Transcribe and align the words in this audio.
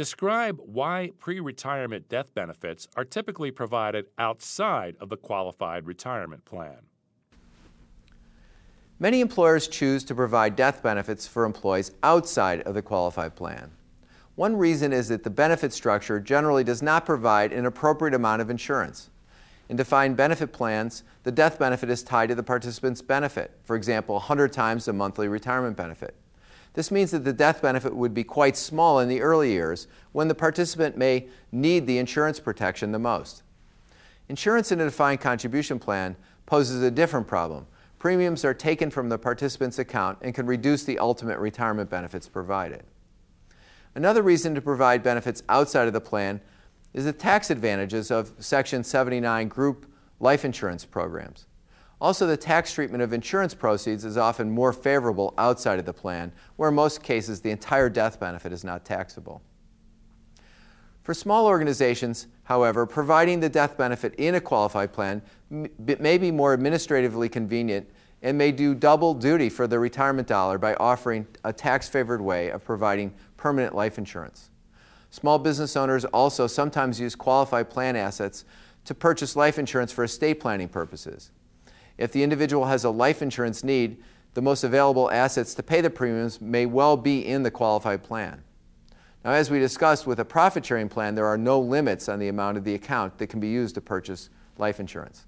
Describe 0.00 0.58
why 0.64 1.10
pre 1.18 1.40
retirement 1.40 2.08
death 2.08 2.32
benefits 2.34 2.88
are 2.96 3.04
typically 3.04 3.50
provided 3.50 4.06
outside 4.16 4.96
of 4.98 5.10
the 5.10 5.16
qualified 5.18 5.84
retirement 5.84 6.42
plan. 6.46 6.78
Many 8.98 9.20
employers 9.20 9.68
choose 9.68 10.02
to 10.04 10.14
provide 10.14 10.56
death 10.56 10.82
benefits 10.82 11.26
for 11.26 11.44
employees 11.44 11.92
outside 12.02 12.62
of 12.62 12.72
the 12.72 12.80
qualified 12.80 13.36
plan. 13.36 13.72
One 14.36 14.56
reason 14.56 14.94
is 14.94 15.08
that 15.08 15.22
the 15.22 15.28
benefit 15.28 15.70
structure 15.70 16.18
generally 16.18 16.64
does 16.64 16.80
not 16.80 17.04
provide 17.04 17.52
an 17.52 17.66
appropriate 17.66 18.14
amount 18.14 18.40
of 18.40 18.48
insurance. 18.48 19.10
In 19.68 19.76
defined 19.76 20.16
benefit 20.16 20.50
plans, 20.50 21.02
the 21.24 21.32
death 21.32 21.58
benefit 21.58 21.90
is 21.90 22.02
tied 22.02 22.30
to 22.30 22.34
the 22.34 22.42
participant's 22.42 23.02
benefit, 23.02 23.50
for 23.64 23.76
example, 23.76 24.14
100 24.14 24.50
times 24.50 24.86
the 24.86 24.94
monthly 24.94 25.28
retirement 25.28 25.76
benefit. 25.76 26.16
This 26.74 26.90
means 26.90 27.10
that 27.10 27.24
the 27.24 27.32
death 27.32 27.62
benefit 27.62 27.94
would 27.94 28.14
be 28.14 28.24
quite 28.24 28.56
small 28.56 29.00
in 29.00 29.08
the 29.08 29.20
early 29.20 29.50
years 29.50 29.88
when 30.12 30.28
the 30.28 30.34
participant 30.34 30.96
may 30.96 31.26
need 31.50 31.86
the 31.86 31.98
insurance 31.98 32.38
protection 32.38 32.92
the 32.92 32.98
most. 32.98 33.42
Insurance 34.28 34.70
in 34.70 34.80
a 34.80 34.84
defined 34.84 35.20
contribution 35.20 35.78
plan 35.78 36.16
poses 36.46 36.82
a 36.82 36.90
different 36.90 37.26
problem 37.26 37.66
premiums 38.00 38.46
are 38.46 38.54
taken 38.54 38.90
from 38.90 39.10
the 39.10 39.18
participant's 39.18 39.78
account 39.78 40.18
and 40.22 40.34
can 40.34 40.46
reduce 40.46 40.82
the 40.82 40.98
ultimate 40.98 41.38
retirement 41.38 41.88
benefits 41.88 42.26
provided. 42.26 42.82
Another 43.94 44.22
reason 44.22 44.54
to 44.54 44.60
provide 44.60 45.02
benefits 45.02 45.42
outside 45.48 45.86
of 45.86 45.92
the 45.92 46.00
plan 46.00 46.40
is 46.94 47.04
the 47.04 47.12
tax 47.12 47.50
advantages 47.50 48.10
of 48.10 48.32
Section 48.38 48.82
79 48.82 49.48
group 49.48 49.86
life 50.18 50.44
insurance 50.44 50.84
programs. 50.84 51.46
Also, 52.00 52.26
the 52.26 52.36
tax 52.36 52.72
treatment 52.72 53.02
of 53.02 53.12
insurance 53.12 53.54
proceeds 53.54 54.04
is 54.04 54.16
often 54.16 54.50
more 54.50 54.72
favorable 54.72 55.34
outside 55.36 55.78
of 55.78 55.84
the 55.84 55.92
plan, 55.92 56.32
where 56.56 56.70
in 56.70 56.74
most 56.74 57.02
cases 57.02 57.40
the 57.40 57.50
entire 57.50 57.90
death 57.90 58.18
benefit 58.18 58.52
is 58.52 58.64
not 58.64 58.84
taxable. 58.84 59.42
For 61.02 61.12
small 61.12 61.46
organizations, 61.46 62.26
however, 62.44 62.86
providing 62.86 63.40
the 63.40 63.48
death 63.48 63.76
benefit 63.76 64.14
in 64.14 64.34
a 64.34 64.40
qualified 64.40 64.92
plan 64.92 65.22
may 65.50 66.18
be 66.18 66.30
more 66.30 66.54
administratively 66.54 67.28
convenient 67.28 67.88
and 68.22 68.36
may 68.36 68.52
do 68.52 68.74
double 68.74 69.14
duty 69.14 69.48
for 69.48 69.66
the 69.66 69.78
retirement 69.78 70.28
dollar 70.28 70.58
by 70.58 70.74
offering 70.74 71.26
a 71.44 71.52
tax 71.52 71.88
favored 71.88 72.20
way 72.20 72.50
of 72.50 72.64
providing 72.64 73.12
permanent 73.36 73.74
life 73.74 73.98
insurance. 73.98 74.50
Small 75.10 75.38
business 75.38 75.76
owners 75.76 76.04
also 76.06 76.46
sometimes 76.46 77.00
use 77.00 77.14
qualified 77.14 77.68
plan 77.68 77.96
assets 77.96 78.44
to 78.84 78.94
purchase 78.94 79.36
life 79.36 79.58
insurance 79.58 79.90
for 79.92 80.04
estate 80.04 80.34
planning 80.38 80.68
purposes. 80.68 81.30
If 82.00 82.12
the 82.12 82.22
individual 82.22 82.64
has 82.64 82.84
a 82.84 82.90
life 82.90 83.20
insurance 83.20 83.62
need, 83.62 84.02
the 84.32 84.40
most 84.40 84.64
available 84.64 85.10
assets 85.10 85.52
to 85.54 85.62
pay 85.62 85.82
the 85.82 85.90
premiums 85.90 86.40
may 86.40 86.64
well 86.64 86.96
be 86.96 87.26
in 87.26 87.42
the 87.42 87.50
qualified 87.50 88.02
plan. 88.02 88.42
Now, 89.22 89.32
as 89.32 89.50
we 89.50 89.58
discussed 89.58 90.06
with 90.06 90.18
a 90.18 90.24
profit 90.24 90.64
sharing 90.64 90.88
plan, 90.88 91.14
there 91.14 91.26
are 91.26 91.36
no 91.36 91.60
limits 91.60 92.08
on 92.08 92.18
the 92.18 92.28
amount 92.28 92.56
of 92.56 92.64
the 92.64 92.74
account 92.74 93.18
that 93.18 93.26
can 93.26 93.38
be 93.38 93.48
used 93.48 93.74
to 93.74 93.82
purchase 93.82 94.30
life 94.56 94.80
insurance. 94.80 95.26